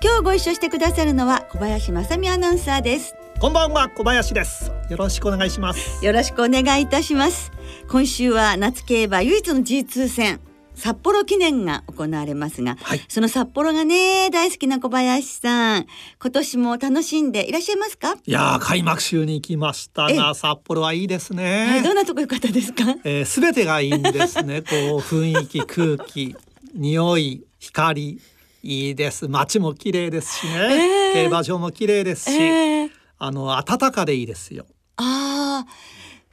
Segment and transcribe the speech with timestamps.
[0.00, 3.16] 今日ご一緒してくださるのは小林正美アナウンサーです。
[3.40, 4.70] こんばんは小林です。
[4.88, 6.04] よろしくお願いします。
[6.04, 7.50] よろしくお願いいたします。
[7.90, 10.40] 今週は夏競馬唯一の G2 戦
[10.76, 15.86] 札幌記念が行われますが、はい、その札幌がね大好きな小林さん
[16.22, 18.14] 今年も楽しんでいらっしゃいますか？
[18.24, 22.84] いや開幕週に行きましたが札幌はいいですね、どんなとこ良かったですか？
[22.84, 24.62] すべ、えー、てがいいんですね。
[24.62, 26.36] こう雰囲気空気
[26.72, 28.20] 匂い光
[28.62, 29.28] いいです。
[29.28, 34.66] 街も綺麗ですしね、えー、競馬場も綺麗ですし、えー、あの暖かでいいですよ。
[34.96, 35.66] ああ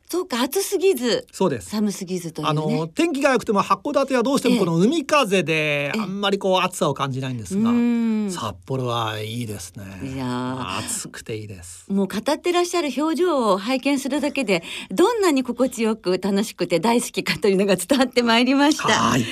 [0.08, 1.70] そうか暑すぎずそうです。
[1.70, 7.72] 寒すぎずと、ね、あの天気が良くても函館はどうしてもこの海風であんまりこう暑さを感じないんですが、
[8.32, 10.14] 札幌はいいですね。
[10.14, 11.92] いや暑くていいです。
[11.92, 19.18] もう語ってらっしゃる表情を拝見するだけでどんなに心地よく楽しくて大好きかというのが伝わってまいりました。
[19.18, 19.26] ね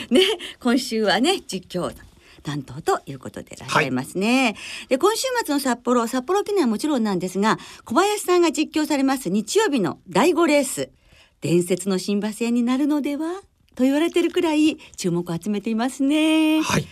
[0.60, 2.13] 今週はね実況
[2.44, 4.56] 担当ということでいらっしゃいますね、はい、
[4.90, 10.90] で今週末の札幌札幌記念はもちろんなんですが小林さんが実況されます日曜日の第5レース。
[11.42, 13.42] 伝説の新馬戦になるのでは？
[13.76, 16.62] と言われてるくらい注目を集めていますね。
[16.62, 16.86] はい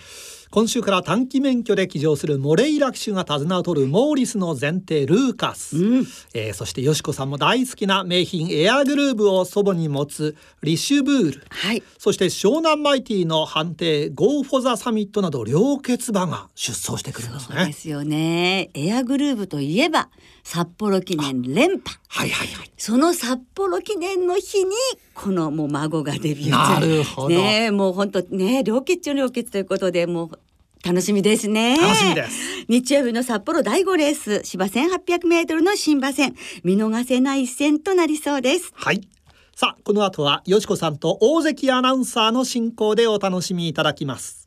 [0.51, 17.67] 今週から短期免許で騎乗するモレイラ騎手が手綱を取るモーリスの前提ルーカス、うん、えー、そしてよしこさんも大好きな名品エアグルーブを祖母に持つリシュブール、はい、そして湘南マイティの判定ゴーフォザサミットなど両決馬が出走してくるんですね。
[17.67, 18.71] ですよね。
[18.73, 20.09] エアグルーブといえば
[20.43, 21.99] 札幌記念連覇。
[22.07, 22.71] はいはいはい。
[22.77, 24.71] その札幌記念の日に
[25.13, 27.29] このもう孫がデビューなるほど。
[27.29, 30.39] ねもう本当ね両決中両決ということでもう
[30.83, 31.77] 楽しみですね。
[31.77, 32.65] 楽しみです。
[32.67, 38.71] 日曜日の札幌第5レース、芝1800メートルの新馬戦、見逃せない一戦となりそうです。
[38.73, 39.07] はい。
[39.55, 44.40] さあ、この後はよしこさんと大関アナウンサーの進行でお楽しみいただきます。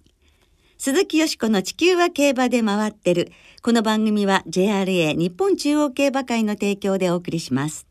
[0.76, 3.32] 鈴木よしこの地球は競馬で回ってる。
[3.62, 7.86] この番組は JRA 日本中央競馬会の提供でお送りします。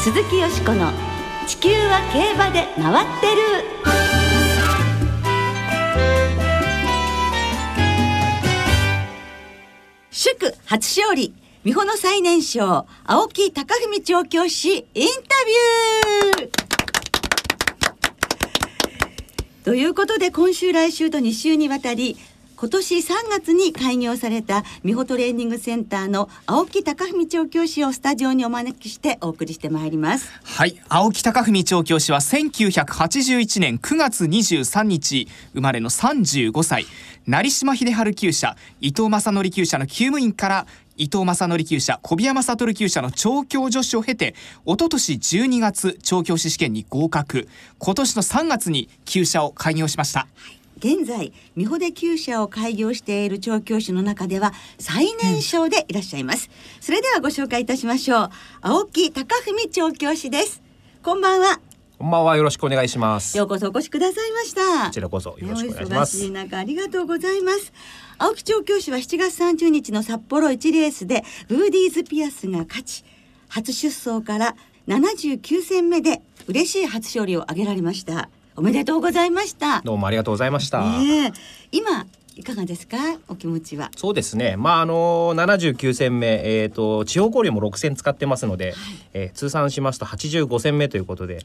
[0.00, 0.92] 鈴木よしこの
[1.46, 3.42] 地球は競馬で回ってる
[10.10, 11.34] 祝初勝利
[11.64, 16.67] 美穂の最年少青木貴文調教師インタビュー
[19.68, 22.16] ということで今週来週と2週にわたり
[22.60, 30.28] 今年3月に開業された美穂トレーニングセンターの青木貴文調教師をスタジオにお招きしてお送りしてまいります。
[30.42, 30.76] はい。
[30.88, 36.84] 青木貴文調教師は1981年9月23日生まれの35歳。
[37.26, 40.66] 成島秀治厩舎伊藤正則厩舎の厩務員から
[40.96, 44.34] 伊藤正則厩舎小宮山悟厩舎の調教助手を経て
[44.66, 47.46] 一昨年12月調教師試験に合格。
[47.78, 58.30] 今年の3月に厩舎を開業しました、はい現在美穂で厩舎を開業している調教師の中では最年少でいらっしゃいます、うん、それではご紹介いたしましょう。
[58.60, 60.62] 青木貴文調教師です。
[61.02, 61.60] こんばんは。
[61.98, 62.36] こんばんは。
[62.36, 63.36] よろしくお願いします。
[63.36, 64.86] ようこそお越しくださいました。
[64.86, 67.72] こちらこそよろしくお願いします、ね、中ありがとうございます。
[68.18, 73.04] 青木調教師は7月30日の札幌1レースでブーディーズピアスが勝ち
[73.48, 74.56] 初出走から
[74.88, 79.82] 79戦目で嬉しい初勝利を挙げられましたおめでとうございました。
[79.82, 81.32] どうもありがとうございました、ね、
[81.70, 82.96] 今いかがですか？
[83.28, 83.92] お気持ちは。
[83.94, 84.56] そうですね。
[84.56, 88.74] まああの79戦目えっ、ー、と地方交流も6戦使ってますので、はい、
[89.12, 91.44] えー、通算しますと85戦目ということで、はい、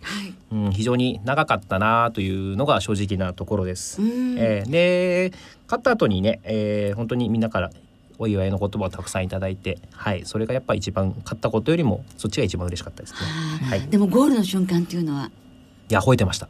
[0.53, 5.33] うん、非常に長かったなというのが正直なところです、えー、で
[5.67, 7.69] 勝った後にね、えー、本当にみんなから
[8.17, 13.19] お祝いの言葉をたくさんいただいて、はい、それがやっぱ一番勝ったことよりもそっちが一番嬉しかったですね。
[13.69, 15.29] はい、でもゴールの瞬間っていうのは
[15.89, 16.47] いや吠えてました。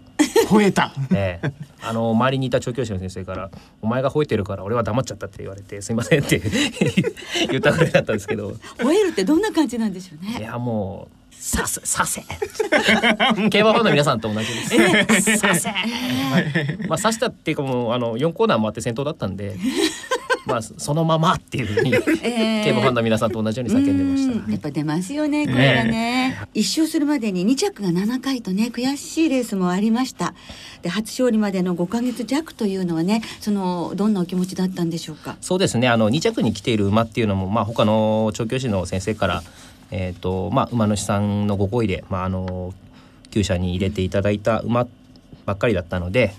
[0.47, 0.94] 吠えた。
[1.13, 1.51] ええ
[1.81, 3.51] あの周りにいた調教師の先生から
[3.81, 6.39] お前が吠えてるから俺は黙っちゃったって言われてすいませんって
[7.50, 8.51] 言ったぐらいだったんですけど。
[8.77, 10.38] 吠えるってどんな感じなんでしょうね。
[10.39, 12.21] いやもうさせさせ
[13.50, 15.38] 競馬ファンの皆さんと同じです。
[15.38, 15.69] させ、
[16.88, 19.57] まあ刺したっていうかもうあの四コーナー回って先頭だったんで。
[20.45, 21.93] まあそのままっていうふうに、
[22.23, 24.51] えー、競馬ファンの皆さんと同じように叫んでました。
[24.51, 26.37] やっぱ出ますよねこれはね。
[26.53, 30.33] 一周するまでに2着が7回とね悔しいレースもありました。
[30.81, 35.37] で初勝利までの5か月弱というのはねそのどんなお気持ちだったんでしょうか？
[35.41, 39.43] そうですねあの2着に来ている馬っていうのもまあ他の調教師の先生から
[39.91, 42.73] えっ、ー、とまあ馬主さんのご好意でまああの
[43.31, 44.87] 厩舎に入れていただいた馬
[45.45, 46.33] ばっかりだったので、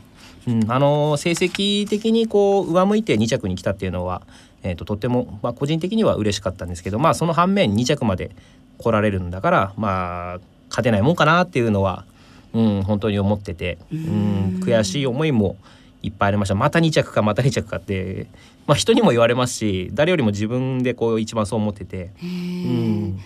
[0.46, 4.22] うん、あの成績的にこう上向いて2着に来たっていうのは、
[4.62, 8.30] えーと、とっても、まあ、個人的には嬉しかったんですけど、まあ、その反面2着まで
[8.78, 12.04] 来られるんだからまあ勝てないもんかなっていうのは、
[12.52, 15.56] うん、本当に思ってて、うん、悔しい思いも
[16.02, 16.54] いっぱいありました。
[16.54, 18.26] また2着かまた2着かって、
[18.66, 22.10] まあ、人にも言われますし誰よりも自分でこう一番そう思ってて。
[22.22, 23.20] うん。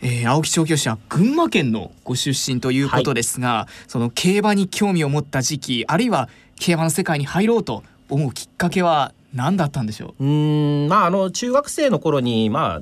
[0.00, 6.28] えー、青木調教師は群馬県のご出身ということですが、はい、その競馬に興味を持った時期あるいは
[6.58, 10.24] 競馬の世界に入ろうと思うきっかけは何だったんでしょう？
[10.24, 12.80] うんまああの中学生の頃にま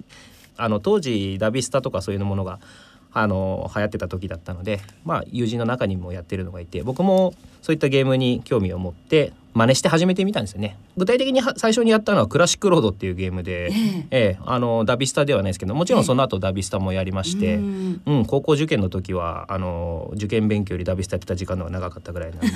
[0.57, 2.61] ああの当時ダビスタとかそういうものが
[3.13, 7.33] あの流行ってた時だったので、まあ、友人の中にもやってるのがいて僕も
[7.63, 10.77] そういったゲームに興味を持って真似して始めてみたんですよね。
[10.99, 22.49] 具体的に最初にやったのはクラシックロードっていうゲームで、えー、えー、あのダビスタではないですけどもちろんその後ダビスタもやりまして、えー、うん、高校受験の時はあの受験勉強よりダビスタやってた時間の方が長かったぐらいなんで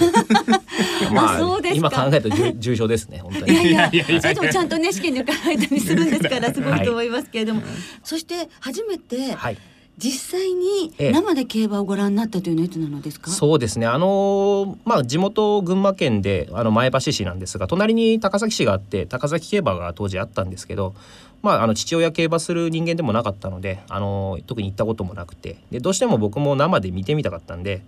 [1.14, 3.52] まあ今考えると重症ですね本当に。
[3.52, 7.70] いやいやそれでもちゃんとね試験に受かられたりするんですからすごいと思いますけれども、はい、
[8.02, 9.58] そして初めて、はい。
[9.98, 13.86] 実際に生で競馬をご覧になったというのはいつなのですか、そうですね。
[13.86, 20.94] あのまあ地元群馬県であの前橋市なんですが隣に高崎市があって高崎競馬が当時あったんですけど
[21.42, 25.56] まあ、あの父親競馬する人間でもなかったのであの特に行ったこともなくて。
[25.70, 27.82] でどうしても僕も生で見てみたかったんで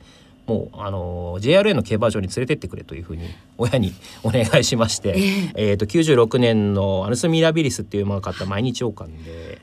[0.46, 3.28] もうあの JRA の競馬場に連れてってくれというふうに
[3.58, 3.92] 親に
[4.24, 9.58] お願いしまして、えー、えーと96年のアルスミラビリスっていう馬が買った毎日王冠で。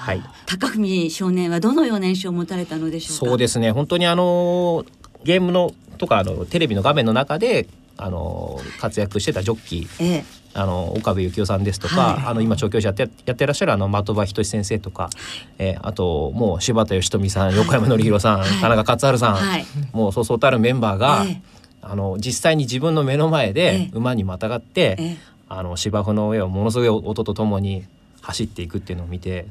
[0.00, 3.70] はい、高文少年はどのような印象を持たれたのでしょうそうですね。
[3.70, 4.86] 本当にあの
[5.24, 7.68] ゲームのとかあのテレビの画面の中で
[7.98, 15.10] あの活躍してたジョッキー、ええ、あの岡部幸雄さんですとか、はい、あの今調教師やってやってらっしゃるあの的場仁先生とか、
[15.58, 21.40] えー、あともう柴田義富さん、横山典弘さん、はい、田中勝春さん、はい、もうそうそうたるメンバーが、え、
[21.82, 25.18] あの実際に自分の目の前で馬にまたがって、
[25.48, 27.84] あの芝生の上をものすごい音とともに
[28.20, 29.46] 走っていくっていうのを見て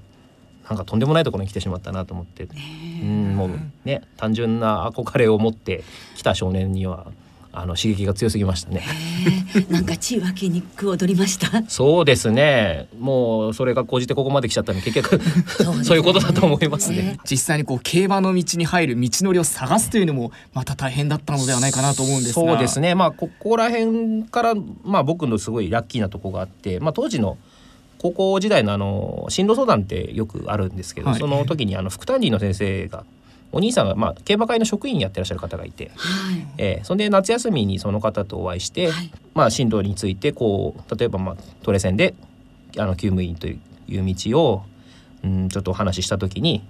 [0.69, 3.50] なんかとんでもないところに来てしまったなと思って、うんもう
[3.86, 5.84] ね単純な憧れを持って
[6.16, 7.07] 来た少年には
[7.61, 8.83] あの刺激が強すぎましたね。
[9.69, 11.63] なんか血分けにく踊りました？
[11.67, 12.88] そうですね。
[13.00, 17.19] もうそれが高じてここまで来ちゃったの結局そう、ね,、いうことだと思いますね。
[17.29, 22.95] 実際にこう競馬の道に入る道のりを探すというのもまた大変だったのではないかなと思うんですそうですね。
[22.95, 24.53] まあここら辺から
[24.83, 27.38] まあ僕のすごいラッキーなとこがあって、まあ当時の
[28.00, 33.03] 高校時代のあの進路相談ってよくあるんですけど、はい、その時にあの副担任の先生が
[33.51, 42.13] お兄さんが、まあ、競馬会の職員やってらっしゃる方がいて、はい、えー、そんで夏休みにその方とお会いして、はい、まあ、進路についてこう例えば、まあ、トレセンで
[42.78, 43.57] あの厩務員とい
[43.90, 44.63] う道を、
[45.24, 46.63] うん、ちょっとお話しした時に、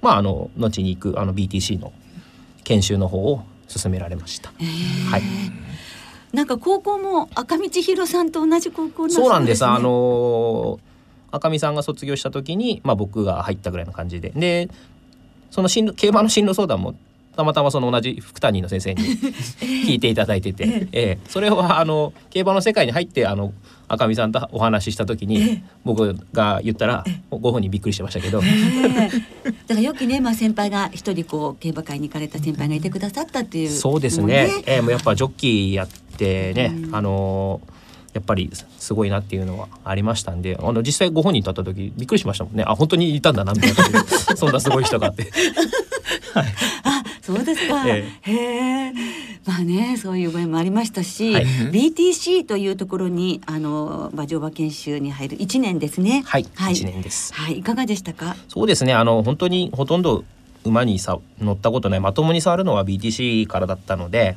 [0.00, 1.92] まあ、あの後に行くあの BTC の
[2.64, 4.52] 研修の方を進められました。
[5.10, 5.22] はい。
[6.32, 9.66] なんか高校も赤道弘さんと同じ高校、ね、そうなんです。
[9.66, 10.80] あの
[11.30, 14.30] 赤見さんが卒業した時に、まあ、僕が入ったぐらいの感じで。
[14.30, 14.68] で
[15.52, 16.96] その進路競馬の進路相談も
[17.36, 19.02] たまたまその同じ副担任の先生に
[19.86, 21.18] 聞いていただいてて、ええ。
[21.28, 23.52] それはあの競馬の世界に入ってあの
[23.88, 34.46] 赤見さんとお話しした時に僕が言ったらご本人びっくりしてましたけど、だからよくね、まあ、先輩が一人こう競馬会に行かれた先輩がいてくださったっていう、そうですね。
[34.46, 37.60] ね、えー、もうやっぱジョッキーやってね、あの
[38.12, 42.64] やっぱりすごいなっていうのはありましたんであの実際ご本人と会った時びっくりしましたもんね。
[42.66, 44.04] あ本当にいたんだなみたいな
[44.36, 45.30] そんなすごい人があって。
[46.34, 46.46] はい、
[46.84, 48.92] あそうですか、ええ、へえ。
[49.44, 56.22] まあねそういうご縁もありましたし、はい、BTC というところにあの馬上馬研修に入る1年ですね。
[56.26, 57.34] はい、はい、1年です。
[57.34, 58.36] はいいかがでしたか？
[58.48, 58.94] そうですね。
[58.94, 60.24] あの本当にほとんど
[60.64, 64.36] 馬にさ乗ったことないまともに触るのは BTC からだったので、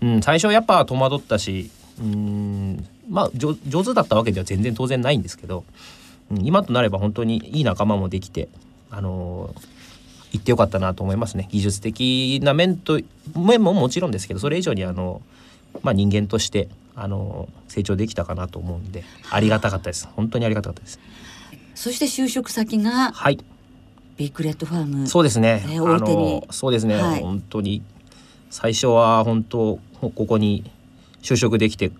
[0.00, 5.64] うん、最初やっぱ戸惑ったしうんまあ上手だったわけでは全然当然ないんですけど、
[6.30, 8.48] うん、今となれば本当にいい仲間もできて
[8.90, 11.48] あのー、行ってよかったなと思いますね。
[11.50, 13.00] 技術的な面と
[13.34, 15.22] 面ももちろんですけどそれ以上にあの、
[15.82, 20.08] まあ、人間としてあの成長できたかなと思うんでありがたかったです。
[20.16, 20.98] 本当にありがたかったです。
[21.74, 23.38] そして就職先がはい。
[24.16, 25.06] ビッグレッドファーム。
[25.06, 26.42] そうですね、えー、大手に。
[26.50, 27.82] そうですね、はい、本当に
[28.50, 30.70] 最初は本当ここに
[31.20, 31.90] 就職できて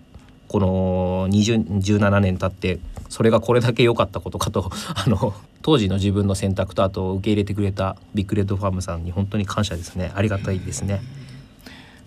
[0.47, 10.11] この20 17年経ってそれがこれだけ良かったことかと あの当時の自分の選択とあと受け入れてくれたビッグレッドファームさんに本当に感謝ですね。
[10.15, 11.01] ありがたいですね。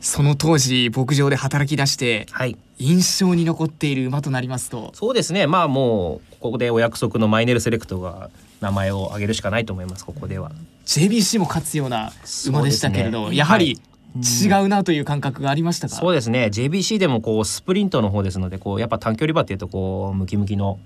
[0.01, 2.57] その当時牧場で働き出してはい。
[2.79, 4.93] 印象に残っている馬となりますと。
[4.95, 5.47] そうですね。
[5.47, 8.31] まあもうここでお約束のマイネルセレクトが
[8.63, 10.53] 名前を挙げるしかないと思いますここでは。
[10.87, 12.13] JBC も勝つような
[12.49, 13.37] 馬でしたけれど、ね。
[13.37, 13.79] やはり
[14.17, 16.51] 違うなという感覚がありましたか、そうですね。
[16.53, 20.81] JBC でもこうスプリントの方ですのでこうやっぱ短距離馬っていうとこうムキムキの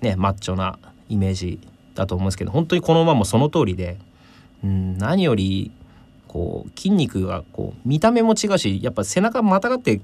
[0.00, 1.60] ねマッチョなイメージ
[1.94, 3.98] だと思うんですけど本当にこの馬もその通りで、
[4.64, 5.70] うん、何より
[6.28, 10.00] こう筋肉がこう見た目も違うしやっぱ背中またがって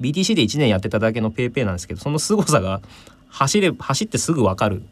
[0.00, 2.80] BTC で1年やってただけのペーペーなんですけどその凄さが
[3.28, 4.82] 走れ走ってすぐ分かる、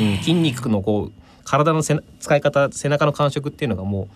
[0.00, 1.12] うん、筋肉のこう
[1.44, 1.96] 体の使
[2.36, 4.08] い方背中の感触っていうのがもう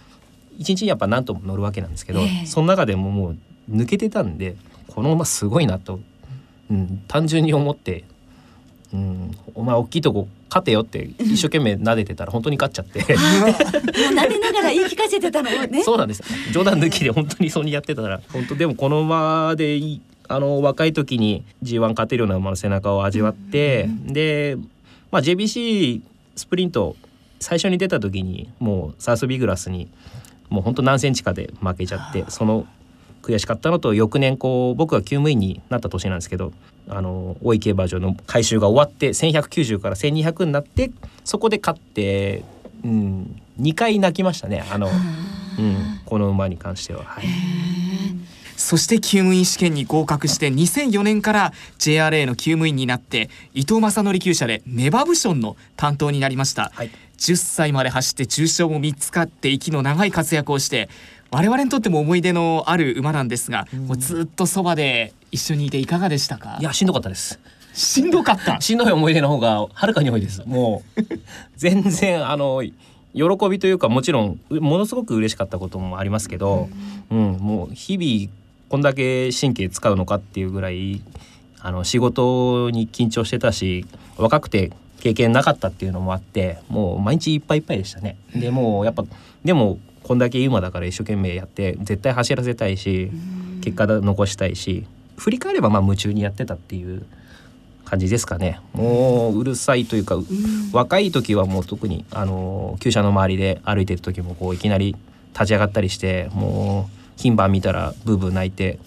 [0.59, 3.37] 一日にやっぱ何とも乗るわけなんですけど、ええその中でももう
[3.71, 4.57] 抜けてたんで
[4.89, 6.01] この馬すごいなと、
[6.71, 8.05] うん、単純に思って、
[8.93, 12.99] うん、お前大きいとこ勝てよって一生懸命撫でてたら本当に勝っちゃって。
[13.01, 15.83] もう撫でながら言い聞かせてたのよね。
[15.85, 24.57] そうなんです冗談抜きで本当にそうにやってたら本当でもこの馬でいいあの若い時に G1 勝てるような馬の背中を味わって、で、
[25.11, 26.01] まあ、JBC
[26.37, 26.97] スプリント
[27.41, 29.89] 最初に出た時にもうサウスビグラスに
[30.53, 32.67] もう本当何センチかで負けちゃってその
[33.23, 36.53] 悔しかったのと翌年こう僕が厩務員になった年なんですけど
[36.89, 40.91] あの大井競馬場の改修が終わって1190から1200になって
[41.25, 42.45] そこで勝って、
[42.85, 44.65] うん、2回泣きましたね。
[44.71, 47.05] あの、うん、この馬に関しては。
[47.05, 47.25] はい。
[48.57, 56.91] そして厩務員試験に合格して2004年から JRA の厩務員になって伊藤正則厩舎でネバブションの担当になりました、はい
[57.23, 60.89] 10歳まで走って重賞も3つ勝って息の長い活躍をして
[61.31, 66.59] 我々にとっても思い出のある馬なんですが、もうずっとそばで一緒にいていかがでしたか？
[66.61, 67.39] いやしんどかったです。
[67.73, 70.43] しんどかったしんどい思い出の方がはるかに多いです。
[70.47, 71.03] もう
[71.57, 72.63] 全然あの
[73.15, 76.69] 喜びというかもちろんうものすごく嬉しかったこともありますけど、
[77.11, 78.33] うん、もう日々
[78.69, 81.01] こんだけ神経使うのかっていうぐらい
[81.61, 83.87] あの仕事に緊張してたし
[84.19, 84.71] 若くて
[85.03, 88.17] 経験なかったっていうのもあってもう毎日いっぱいいっぱいでしたね。
[88.37, 89.05] でもうやっぱ
[89.45, 93.11] でもこんだけいい馬だから一生懸命やって絶対走らせたいし
[93.63, 97.05] 結果だ残したいし振り返ればまあ夢中にやってたっていう
[97.85, 98.61] 感じですかね。
[98.75, 100.17] もううるさいというか、
[100.73, 104.95] 若い時はもう特にあの厩舎の周りで歩いてる時もこういきなり
[105.35, 108.79] 立ち上がったりしてもう牝馬見たらブーブー泣いて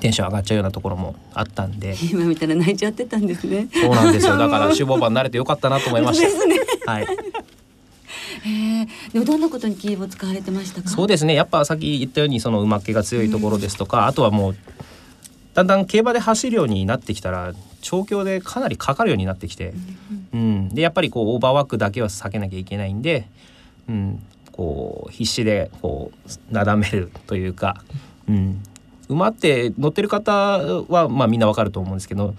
[0.00, 3.68] テンション上がっちゃうようなところもあったんで 今見たら泣いちゃってたんですね。
[3.72, 6.26] そうなんですよ だから守護馬になれてよかったなと思いました。
[6.28, 6.56] ですね。
[6.86, 7.06] はい。
[9.12, 10.88] でもどんなことにキーを使われてましたか？
[10.88, 14.56] そうですねやっぱさっき言ったようにその馬っ気が強いところですとか、あとはもう
[15.54, 19.72] だんだん競馬で走るようになってきたら調教でかなりかかるようになってきて、
[20.32, 23.28] うん、でやっぱりこうオーバーワークだけは避けなきゃいけないんで、
[23.88, 24.22] うん、
[24.52, 26.10] こう必死でこ
[26.50, 27.82] うなだめるというか、
[28.28, 28.62] うん、
[29.08, 32.34] 馬って乗ってる方はまあみんなわかると思うんですけど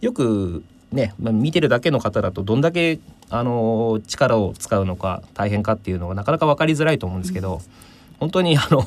[0.00, 0.62] よく
[0.92, 2.98] ね、まあ、見てるだけの方だとどんだけ
[3.28, 7.60] あの力を使うのか大変かっていうのはなかなか分かりづらいと思うんですけど、
[8.20, 8.84] 本当にあの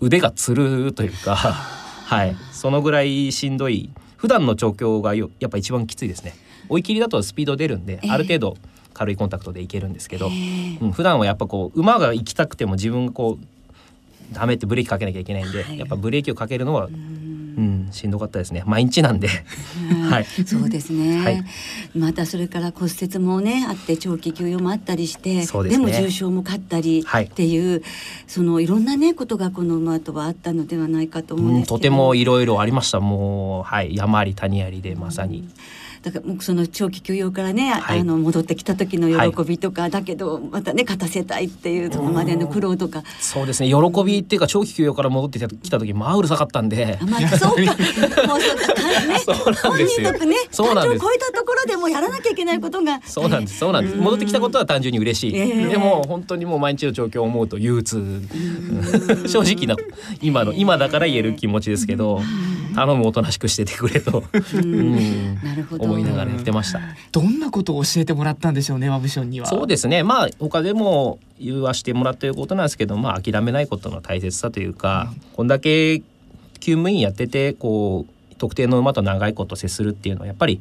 [0.00, 6.34] 腕がつるというか、はい、そのぐらいしんどい普段の調教がよやっぱ一番きついですね。
[6.68, 8.56] 追い切りだとスピード出るんで、ええある程度
[8.94, 13.44] 軽いコンタクトでいけるんですけど、へえうん、普段はやっぱこう馬が行きたくても自分がこう
[14.32, 15.78] ダメってブレーキかけなきゃいけないんで、はい。
[15.78, 18.62] やっぱブレーキをかけるのは、ううんん、しんどかったですね。
[18.66, 19.28] 毎日なんで。
[20.08, 20.24] はい。
[20.46, 21.44] そうですね、はい。
[21.94, 25.78] またそれから骨折もねあって長期休養もあったりしてですね。
[25.78, 27.24] も重傷も勝ったりはい。
[27.24, 27.82] っていう、
[28.26, 33.00] そのいろんなねことがこの馬とはあったのではないかと思うんうん、ですけど、とてもいろいろありました。
[33.00, 33.94] もうはい。
[33.94, 35.46] 山あり谷ありでまさに、
[36.02, 38.00] だからもうその長期休養からね、あはい。
[38.00, 43.68] あの戻ってきた時の喜びとか、だけどまたね勝たせたいっていうそこまでの苦労とか、そうですね。
[43.68, 46.98] 喜びっていうか長期休養から戻ってきた時まあうるさかったんで。
[47.00, 47.76] あまあそうか。
[48.26, 48.72] もうそうか。
[48.82, 49.18] かね。
[49.24, 50.08] そうなんですよ。
[50.08, 51.00] 本人のねそうなんです。
[51.00, 53.00] 超えたところでもやらなきゃいけないことが。
[53.04, 53.58] そうなんです。
[53.58, 53.96] そうなんです。
[53.96, 55.68] 戻ってきたことは単純に嬉しい、ええ。
[55.68, 57.98] でも本当にもう毎日の状況を思うと憂鬱。
[57.98, 58.28] うん。
[59.28, 59.76] 正直な
[60.20, 62.20] 今の今だから言える気持ちですけど
[62.74, 64.24] 頼むおとなしくしててくれと、
[64.54, 65.34] うん。
[65.42, 65.84] なるほど。
[65.84, 66.80] 思いながらやってました。
[67.10, 69.46] どんなことを教えてもらったんでしょうねワブションには。
[69.46, 70.02] そうですね。
[70.02, 76.02] まあ他でも言わしてもらってることなんですけどまあ諦めないことの大切さというか、こんだけ厩
[76.60, 80.60] 務員やっててこう特定の馬と長いこと接するっていうのはやっぱり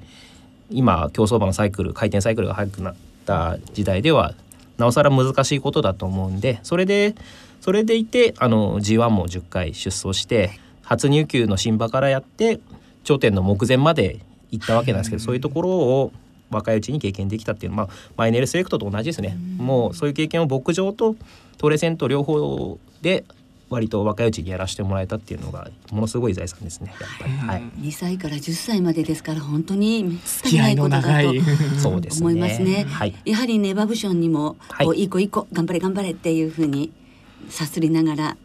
[0.72, 4.34] 今競走馬のサイクル回転サイクルが速くなった時代では
[4.78, 7.16] なおさら難しいことだと思うんでそれで
[7.60, 10.60] それでいてあの G1 も10回出走して
[10.92, 12.60] 初入厩の新馬からやって
[13.06, 14.20] 頂点の目前まで
[14.52, 16.12] 行ったわけなんですけどそういうところを
[16.50, 21.16] 若いうちに経験できたっていうのは、まあ、マイネルセレクトと同じですね、もうそういう経験を牧場と
[21.58, 23.24] トレセンと両方で
[23.70, 31.08] 割と若いうちにやらせてもらえたっていうのがものすごい財産ですねやっぱり、はい、2歳から10歳までですから本当に付き合いことだと
[32.20, 36.92] 思いますね、はい、やはりねバブションにもこう、い、い子いい子頑張れ頑張れっていうふうに
[37.48, 38.38] さすりながら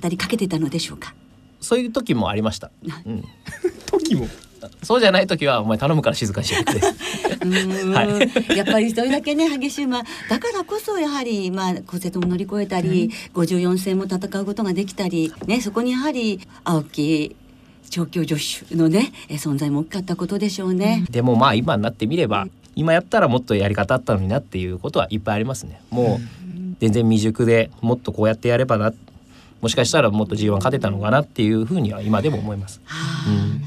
[0.00, 1.12] 語りかけてたのでしょうか？
[1.60, 2.70] そういう時もありました、
[3.06, 3.24] うん、
[3.86, 4.28] 時も？
[4.82, 6.80] そうじゃない時はお前頼むから静かにして。
[6.80, 8.04] は
[8.52, 17.36] い、やっぱりそれだけね激しい馬だからこそやはりまあ骨折も乗り越えたり、うん、54戦も戦うことができたりねそこにやはり青木
[17.88, 18.34] 調教助
[18.68, 21.06] 手のね存在も大きかったことでしょうね。
[21.10, 22.46] でもまあ今になってみれば、
[22.76, 25.80] 今やったらもっとやり方あったのになっていうことはいっぱいありますね。
[25.90, 28.92] もう全然未熟でもっとこうやってやればな
[29.60, 32.80] もしかしたらもっと G1 勝てたのかなっていうふうには今でも思います。
[33.26, 33.62] うん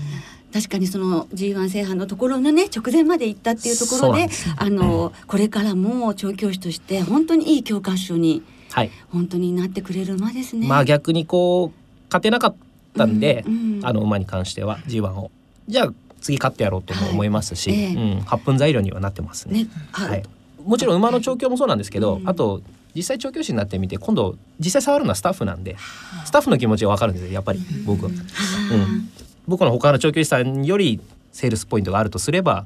[0.52, 10.68] 確かにその G1 制覇のところのね直前まで行ったっていうところで、あの、これからも調教師として本当にいい教科書に、はい、本当になってくれる馬ですね。
[10.68, 11.72] まあ逆にこう
[12.10, 12.56] 勝てなかっ
[12.98, 15.32] たんで、うんうん、あの馬に関しては G1 を。
[15.68, 17.88] じゃあ次勝ってやろうとも思いますし、はいえ。
[17.88, 19.64] ー、うん、発分材料にはなってますね。
[19.64, 20.24] ねはい、
[20.66, 22.62] もちろん馬の調教もそうなんですけど、あと
[22.96, 25.78] 実際調教師になってみて今度実際触るのはスタッフなんで
[26.26, 28.12] スタッフの気持ちが分かるんですよやっぱり僕は。
[28.12, 29.10] うん、
[29.48, 31.00] 僕の他の調教師さんより
[31.32, 32.66] セールスポイントがあるとすれば、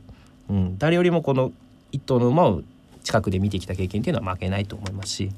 [0.49, 1.51] うん、誰よりもこの
[1.91, 2.61] 一頭の馬を
[3.03, 5.31] 近くで見てきた経験っていうのは負けないと思いますし、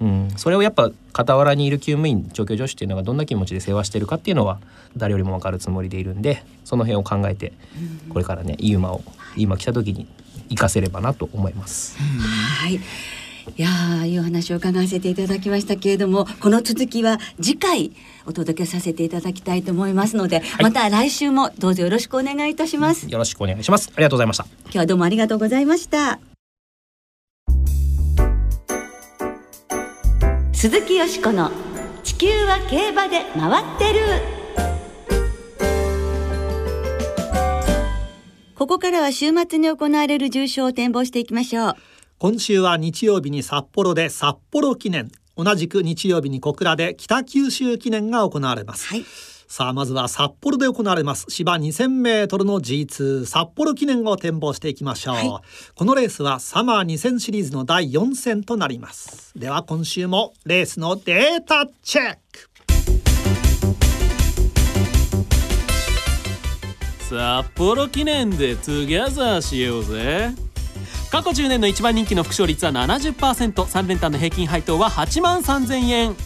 [0.00, 4.58] うん、それをやっぱ傍らにいる厩務員調教助手っていうのがどんな気持ちで世話してるかっていうのは
[4.96, 7.52] 誰よりも分かるつもりでいるんでその辺を考えて
[8.08, 9.02] これからねいい馬を
[9.36, 10.08] いい馬来た時に
[10.48, 11.96] 生かせればなと思います。
[11.98, 12.80] はい
[13.54, 17.92] いやいいお話を伺わせていただきましたけれどもこの続きは次回
[18.26, 23.08] お届けさせていただきたいと思いますので、はい、また来週もどうぞよろしくお願いいたします。
[23.08, 23.90] よろしくお願いします。
[23.94, 26.18] ありがとうございました今日はどうもありがとうございました。
[30.52, 31.50] 鈴木よしこの
[32.02, 34.36] 地球は競馬で回ってる。
[38.56, 41.76] ここからは週末に行われる重賞を展望していきましょう
[42.18, 45.10] 今週は日曜日に札幌で札幌記念。
[45.36, 49.04] 同じく日曜日に小倉で北九州記念が行われます、はい、
[49.46, 51.26] さあまずは札幌で行われます。
[51.28, 55.28] 芝2000メートルの G2 札幌記念を展望していきましょう、はい、
[55.74, 59.38] このレースはサマー2000シリーズの第4戦となります。
[59.38, 62.50] では今週もレースのデータチェック。
[67.10, 70.45] 札幌記念で together しようぜ
[71.10, 76.16] 過去10年の一番人気の複勝率は 70%3 連単の平均配当は8万3000円。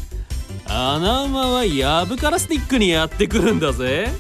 [0.67, 4.11] 穴馬はやぶからスティックにやってくるんだぜ。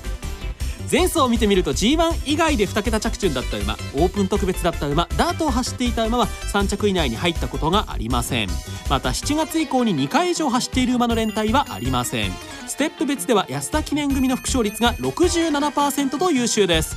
[0.90, 3.74] 前走を見てみると G1 以外で2桁着順だった馬。
[3.94, 5.06] オープン特別だった馬。
[5.16, 8.48] ダートを走っていた馬は3着以内に入ったことがありません。
[8.88, 12.32] また7月以降に2回以上走っている馬の連対はありません。
[12.66, 16.96] ステップ別では安田記念組の副賞率が67%と優秀です。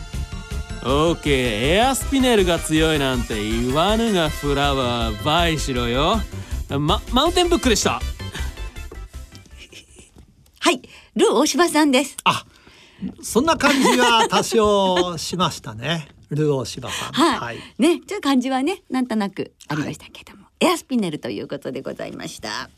[0.85, 6.17] オーケーエアスピネルが強いなんて言わぬがフラワーバイしろよ。
[6.77, 8.01] まマウンテンブックでした。
[10.59, 10.81] はい
[11.15, 12.17] ルー大柴さんです。
[12.25, 12.45] あ
[13.21, 16.09] そんな感じは多少しましたね。
[16.31, 17.13] ルー大柴さん。
[17.13, 22.69] はい、はい、ねちょっと感じはねなんとなくありましたけども、はい、エアスピネルということでございました。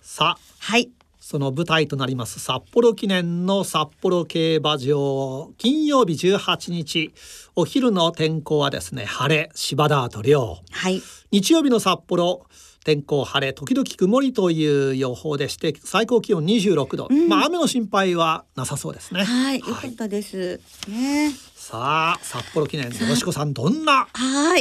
[0.00, 0.40] さあ。
[0.60, 0.88] はい
[1.32, 7.10] その舞台となります札幌記念の札幌競馬場金曜日18日
[7.56, 12.44] お昼の天候はですね晴れ芝ダート涼、はい、日曜日の札幌
[12.84, 19.24] 天候晴れ時々曇りという予報でして最高気温26度、うん、まあ雨の心配はなさそうですね。
[19.24, 21.32] はい良、かったです、ね。
[21.54, 24.06] さあ札幌記念よしこさんどんな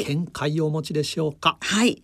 [0.08, 1.58] 見解をお持ちでしょうか？
[1.60, 2.02] はい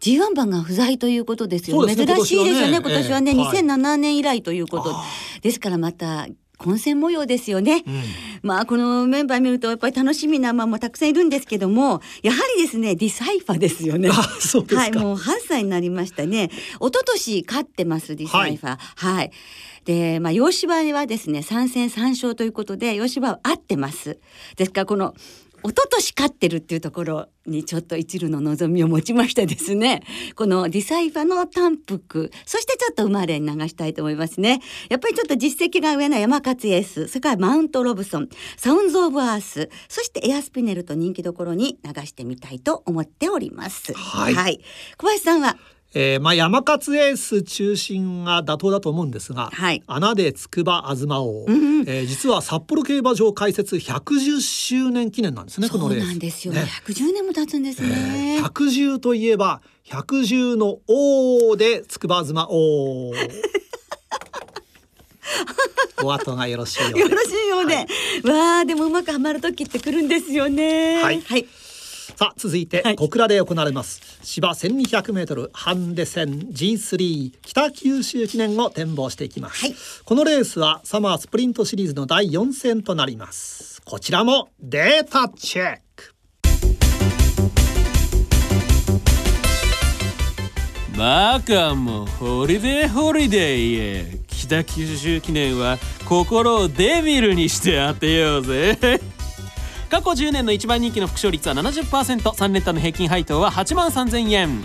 [0.00, 1.86] G1 番が不在ということですよ。
[1.86, 2.78] 珍しいですよね。
[2.78, 4.94] 今年はね、はね2007年以来ということ、
[5.42, 6.26] ですからまた
[6.58, 8.02] 混戦模様ですよね、うん、
[8.42, 14.10] まあこのメンバー見るとやっぱり楽しみな馬もたくさんいるんですけどもやはりですねディサイファですよね。
[14.10, 16.50] はいもう8歳になりましたね。
[16.80, 18.76] 一昨年勝ってますディサイファ。
[18.76, 19.30] はい、はい。
[19.84, 24.18] で、まあ、洋芝はですね、3戦3勝ということで、洋芝は合ってます。
[24.56, 25.14] ですから、この、
[25.64, 30.02] 一昨年勝ってるっていうところにちょっと一縷の望みを持ちましてですね
[30.36, 34.60] このディサイファの単服そしてちょっと生まれに流したいと思いますね。
[34.88, 43.92] やっぱりちょっと実績が上な山勝エースそれからマウントロブソンサウンズ・オブ・アースそしてエアスピネルと人気どころに流してみたいと思っております。
[43.94, 44.60] はい、はい、
[44.96, 45.56] 小林さんは
[45.94, 56.02] えー、まあ山勝エース中心が妥当だと思うんですが、はい、穴で筑波東王、うんうん、えー、実は札幌競馬場開設110周年記念なんですねこのレース。
[56.02, 58.36] そうなんですよ、ね、110年も経つんですね。
[58.38, 63.12] えー、110といえば110の王で筑波東王。
[66.04, 67.00] お後がよろしいようで。
[67.00, 67.86] よろしいようで、はい、
[68.22, 71.02] わあでもうまくはまる時ってくるんですよね。
[71.02, 71.20] はい。
[71.22, 71.46] はい
[72.18, 83.80] さあ続いて小倉で行われます、芝 1200m ハンデ戦 G3 北九州記念を展望していきます、はい、このレースはサマースプリントシリーズの第4戦となります。
[83.82, 86.12] こちらもデータチェック。
[90.98, 98.76] バカも holiday holiday へ北九州記念は心を devil にして当てようぜ
[99.90, 104.64] 過去10年の一番人気の複勝率は 70%3 連単の平均配当は8万3000円。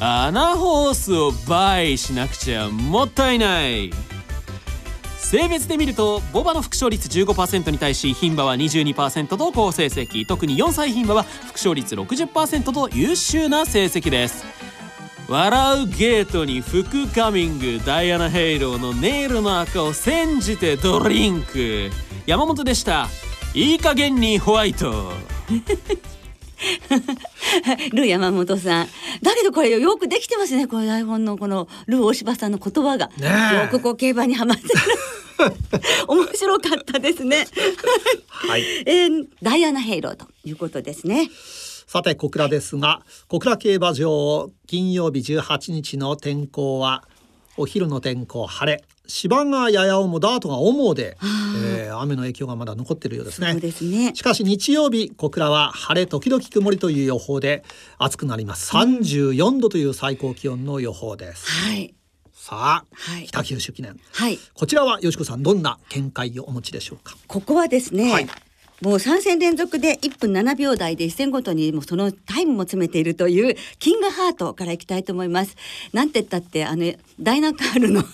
[0.00, 3.90] アナホースを倍しなくちゃもったいない。
[5.18, 10.24] 性別で見るとボバの副勝率15%に対し牝馬は22%と好成績。
[10.26, 14.46] 特に4歳牝馬は副勝率60%と優秀な成績です。
[15.28, 17.80] 笑うゲートに福カミング。
[17.84, 21.90] ダイアナ・ヘイローのネイルの赤を煎じてドリンク。
[22.24, 23.08] 山本でした。
[23.54, 25.12] いい加減にホワイト。
[27.92, 28.88] ルー山本さん
[29.22, 30.66] だけどこれよくできてますね。
[30.66, 33.28] この台本のこのルー大柴さんの言葉が、ね、
[33.62, 34.68] よくこう競馬にはまってる。
[36.08, 37.46] 面白かったですね。
[38.26, 41.30] はい、えー、ダイアナ・ヘイローということですね。
[41.86, 47.04] さて小倉ですが小倉競馬場金曜日18日の天候は
[47.56, 51.16] お昼の天候晴れ芝がやや重ダートが重で、
[51.74, 53.52] えー、雨の影響がまだ残っているようですね。
[53.52, 54.14] そうですね。
[54.14, 57.64] しかし日曜日小倉は晴れ時々曇りという予報で
[57.96, 58.70] 暑くなります。
[58.76, 61.94] 34度という最高気温の予報です、はい。
[62.34, 67.16] さあ、はい、北九州記念、はい、こちらはよしこさんどんな見解をお持ちでしょうか？
[67.26, 68.26] ここはですね、はい。
[68.80, 75.56] もう3戦連続で1分7秒台で1戦ごとにもうそのタイムも詰めているというキングハートからいきたいと思います。
[75.92, 78.04] なんて言ったってあのダイナカールの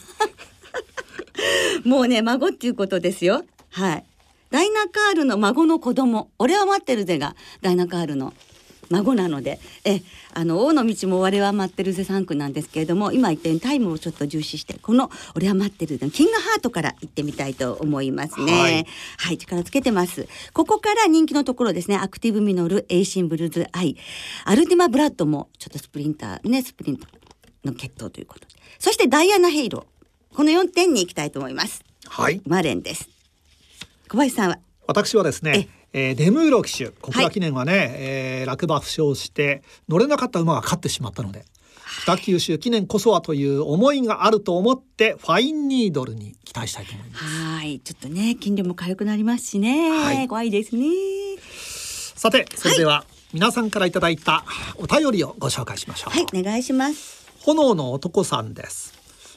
[1.85, 3.45] もうね孫っていうことですよ。
[3.71, 4.05] はい。
[4.51, 6.31] ダイナカールの孫の子供。
[6.39, 8.33] オレハマッテルゼがダイナカールの
[8.91, 9.59] 孫なので。
[9.85, 10.01] え
[10.37, 18.53] あのオウノミチもオレハマッテルゼ産駒なんですけれども今言ったようにタイムをちょっと重視してこのオレハマッテルゼキングハートから行ってみたいと思いますね。
[18.53, 18.87] はい、
[19.19, 20.27] はい、力つけてます。
[20.53, 21.97] ここから人気のところですね。
[21.97, 23.97] アクティブミノルエイシンブルズアイ。
[24.45, 27.07] アルティマブラッドもちょっとスプリンターねスプリント
[27.65, 28.47] の決闘ということで。
[28.81, 29.81] そしてダイアナヘイロ。
[29.81, 29.94] ー
[30.35, 31.85] この4点に行きたいと思います。
[32.09, 32.41] はい。
[32.47, 33.09] マレンです。
[34.09, 34.59] 小林さんは？
[34.87, 36.89] 私はですねえー、デムーロ騎手。
[36.89, 41.45] 小倉記念はね、はい、えー、落馬負傷して乗れなかった馬が勝ってしまったので
[42.03, 47.25] 北九州記念こそはという思いがあると思ってファインニードルに期待したいと思います。
[47.25, 47.79] はい。
[47.79, 50.87] ちょっとね筋力も軽くなりますしね、はい、怖いですね。
[52.17, 54.45] さてそれでは、皆さんからいただいた
[54.77, 56.11] お便りをご紹介しましょう。
[56.11, 57.25] はいお願いします。
[57.43, 58.93] 炎の男さんです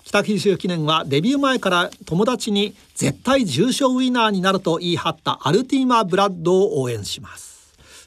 [0.07, 7.46] 北九州記念はデビュー前から友達に絶対重賞ウィナーになると言い張ったアルティマブラッドを応援します。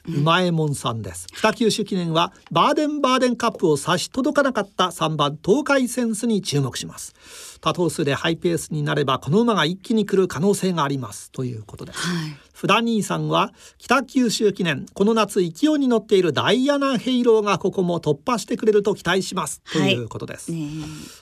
[0.07, 1.27] うまえもんさんです。
[1.27, 7.13] 北九州記念はバーデンバーデンカップを差し届かなかった3番東海センスに注目します。
[7.61, 11.31] 多頭数でハイペースになればこの馬が一気に来る可能性があります。
[11.31, 20.59] ということです、はい、フダ兄さんは北九州記念この夏勢いに乗っているダイアナ・ヘイローがここも突破してくれると期待します、ということです、ね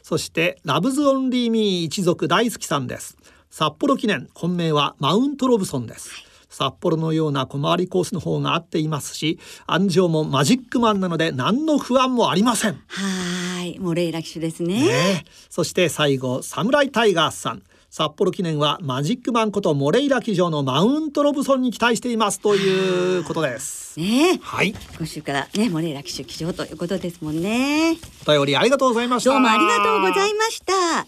[0.02, 3.18] そしてラブズオンリーミー一族大好きさんです。
[3.52, 6.12] 札幌記念本命はマウントロブソンです、
[6.50, 12.82] 札幌のような小回りコースの方が合っていますし安城もマジックマンなので何の不安もありません。
[12.88, 13.80] はい。
[13.80, 14.88] モレイラ騎手ですね。
[14.88, 17.64] ねそして最後サムライタイガースさん。
[17.92, 24.00] 札幌記念はマジックマンことモレイラ騎乗のマウントロブソンに期待していますということです。
[24.00, 24.76] ねはい。
[24.98, 27.98] 今週からねモレイラ騎手騎乗ということですもんね。
[28.28, 29.32] お便りありがとうございました。
[29.32, 31.08] どうもありがとうございました。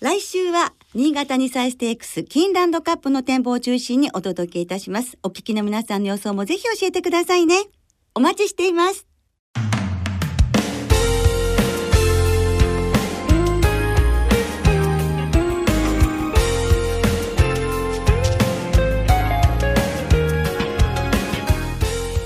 [0.00, 5.18] 来週は新潟2歳ステークスキンランドカップの展望を中心にお届けいたします。
[5.24, 7.64] お聞きの皆さんの予想もぜひ教えてくださいね。
[8.14, 9.04] お待ちしています。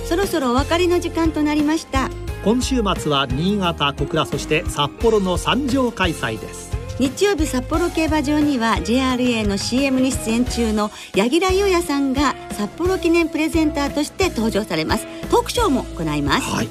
[0.04, 2.10] そろそろお別れの時間となりました。
[2.44, 6.67] 今週末は新潟小倉そして札幌の三条開催です。
[6.98, 15.06] 日曜日札幌競馬場には JRA の CM に出演中の柳楽優弥さんが札幌記念プレゼンターとして登場されます。
[15.30, 16.68] トークショーも行います、はい。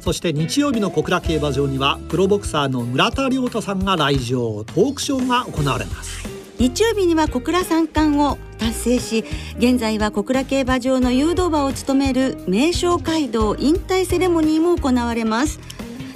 [0.00, 4.64] そして日曜日の小倉競馬場にはプロボクサーの村田亮太さんが来場。
[4.64, 6.26] トークショーが行われます。
[6.58, 9.24] 日曜日には小倉三冠を達成し
[9.58, 15.60] 現在は小倉競馬場の誘導馬を務める名称街道引退セレモニーも行われます。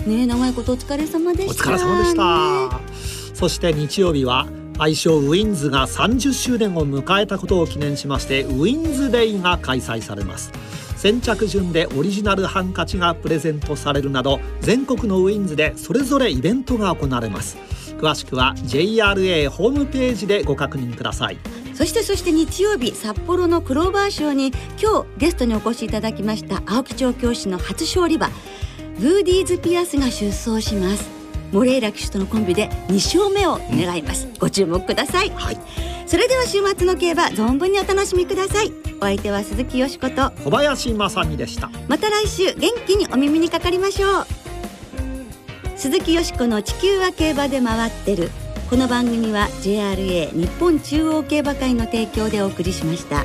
[0.06, 2.89] ね長いことお疲れ様でした、お疲れ様でした、
[3.40, 4.46] そして日曜日は
[4.79, 10.53] 愛称ウィンズが30周年を迎えたことを記念しましてウィンズデイが開催されます。
[10.98, 17.57] 先着順でオリジナルハンカチがプレゼントされるなど全国のウィンズでそれぞれイベントが行われます。
[17.96, 21.38] 詳しくは JRA ホームページでご確認ください。
[21.72, 28.29] そしてそして日曜日札幌のクローバー賞に今日ゲストにお越しいただきました青木調教師の初勝利馬
[28.98, 31.19] ブーディーズ・ピアスが出走します。
[31.52, 35.58] モレイラ騎手とのコンビで2勝目を狙います、ご注目ください、はい、
[36.06, 38.72] それでは週末の競馬存分にお楽しみください。
[39.00, 40.30] お相手は鈴木よしこと。
[40.44, 41.70] 小林正美でした。
[41.88, 44.26] また来週元気にお耳にかかりましょう。
[45.76, 48.30] 鈴木よしこの地球は競馬で回ってる。
[48.68, 53.24] この番組は JRA 日本中央競馬会の提供でお送りしました。